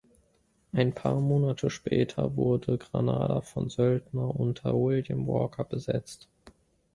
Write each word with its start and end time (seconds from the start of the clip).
Ein 0.73 0.93
paar 0.95 1.19
Monate 1.19 1.69
später 1.69 2.35
wurde 2.35 2.79
Granada 2.79 3.41
von 3.41 3.69
Söldner 3.69 4.35
unter 4.35 4.73
William 4.73 5.27
Walker 5.27 5.63
besetzt. 5.63 6.27